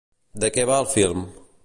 [0.43, 1.29] De què va el film?